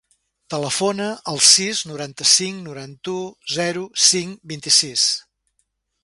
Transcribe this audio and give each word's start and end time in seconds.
Telefona 0.51 1.05
al 1.33 1.41
sis, 1.47 1.81
noranta-cinc, 1.89 2.63
noranta-u, 2.69 3.19
zero, 3.59 3.83
cinc, 4.09 4.41
vint-i-sis. 4.53 5.05